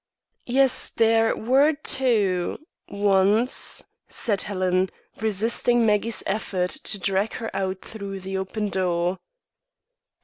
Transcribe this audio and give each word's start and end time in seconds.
"Yes, 0.47 0.89
there 0.89 1.37
were 1.37 1.73
two 1.73 2.57
once," 2.89 3.83
said 4.09 4.41
Helen, 4.41 4.89
resisting 5.19 5.85
Maggie's 5.85 6.23
effort 6.25 6.71
to 6.71 6.97
drag 6.99 7.33
her 7.33 7.55
out 7.55 7.81
through 7.83 8.21
the 8.21 8.35
open 8.35 8.69
door. 8.69 9.19